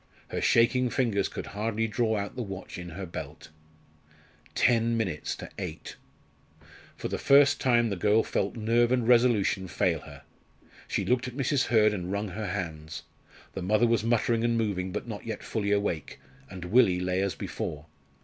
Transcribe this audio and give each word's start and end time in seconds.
Her 0.29 0.41
shaking 0.41 0.89
fingers 0.89 1.27
could 1.29 1.45
hardly 1.45 1.87
draw 1.87 2.17
out 2.17 2.35
the 2.35 2.41
watch 2.41 2.79
in 2.79 2.89
her 2.89 3.05
belt. 3.05 3.49
Ten 4.55 4.97
minutes 4.97 5.35
to 5.35 5.47
eight! 5.59 5.95
For 6.95 7.07
the 7.07 7.19
first 7.19 7.61
time 7.61 7.89
the 7.91 7.95
girl 7.95 8.23
felt 8.23 8.55
nerve 8.55 8.91
and 8.91 9.07
resolution 9.07 9.67
fail 9.67 9.99
her. 9.99 10.23
She 10.87 11.05
looked 11.05 11.27
at 11.27 11.37
Mrs. 11.37 11.65
Hurd 11.65 11.93
and 11.93 12.11
wrung 12.11 12.29
her 12.29 12.47
hands. 12.47 13.03
The 13.53 13.61
mother 13.61 13.85
was 13.85 14.03
muttering 14.03 14.43
and 14.43 14.57
moving, 14.57 14.91
but 14.91 15.07
not 15.07 15.27
yet 15.27 15.43
fully 15.43 15.71
awake; 15.71 16.19
and 16.49 16.65
Willie 16.65 16.99
lay 16.99 17.21
as 17.21 17.35
before. 17.35 17.85